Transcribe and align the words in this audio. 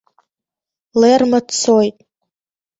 Лерма 1.01 1.39
дцоит. 1.47 1.97